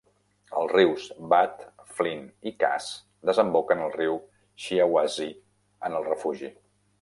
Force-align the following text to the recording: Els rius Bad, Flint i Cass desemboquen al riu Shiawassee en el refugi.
Els 0.59 0.71
rius 0.75 1.03
Bad, 1.33 1.59
Flint 1.97 2.23
i 2.51 2.53
Cass 2.63 2.87
desemboquen 3.31 3.85
al 3.85 3.93
riu 3.99 4.19
Shiawassee 4.65 5.37
en 5.91 5.99
el 6.01 6.09
refugi. 6.11 6.53